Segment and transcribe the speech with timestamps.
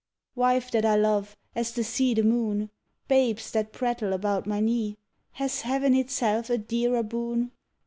[0.35, 2.71] _Wife that I love as the sea the moon,
[3.07, 4.97] Babes that prattle about my knee;
[5.33, 7.51] Has heaven itself a dearer boon?